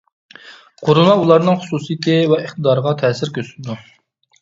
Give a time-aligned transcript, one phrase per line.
[0.87, 3.83] قۇرۇلما ئۇلارنىڭ خۇسۇسىيىتى ۋە ئىقتىدارىغا تەسىر كۆرسىتىدۇ.